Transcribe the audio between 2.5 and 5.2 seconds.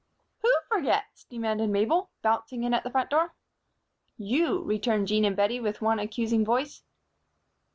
in at the front door. "You," returned